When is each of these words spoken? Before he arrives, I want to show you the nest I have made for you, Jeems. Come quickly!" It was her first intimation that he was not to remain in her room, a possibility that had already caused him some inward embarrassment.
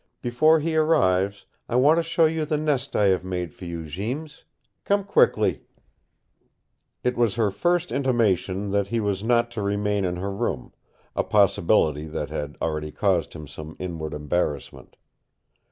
Before 0.23 0.59
he 0.59 0.75
arrives, 0.75 1.45
I 1.69 1.75
want 1.75 1.97
to 1.97 2.01
show 2.03 2.25
you 2.25 2.43
the 2.43 2.57
nest 2.57 2.95
I 2.95 3.03
have 3.09 3.23
made 3.23 3.53
for 3.53 3.65
you, 3.65 3.85
Jeems. 3.85 4.45
Come 4.83 5.03
quickly!" 5.03 5.61
It 7.03 7.15
was 7.15 7.35
her 7.35 7.51
first 7.51 7.91
intimation 7.91 8.71
that 8.71 8.87
he 8.87 8.99
was 8.99 9.23
not 9.23 9.51
to 9.51 9.61
remain 9.61 10.03
in 10.03 10.15
her 10.15 10.31
room, 10.31 10.73
a 11.15 11.23
possibility 11.23 12.07
that 12.07 12.31
had 12.31 12.57
already 12.59 12.91
caused 12.91 13.33
him 13.33 13.45
some 13.47 13.75
inward 13.77 14.15
embarrassment. 14.15 14.95